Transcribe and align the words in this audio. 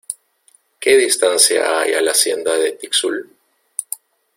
¿qué 0.79 0.97
distancia 0.97 1.77
hay 1.79 1.93
a 1.93 2.01
la 2.01 2.09
Hacienda 2.09 2.57
de 2.57 2.71
Tixul? 2.71 3.29